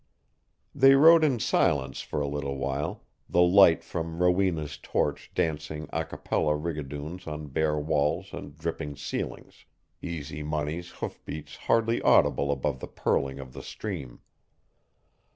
[0.73, 6.55] They rode in silence for a little while, the light from Rowena's torch dancing acappella
[6.59, 9.67] rigadoons on bare walls and dripping ceilings,
[10.01, 14.21] Easy Money's hoofbeats hardly audible above the purling of the stream.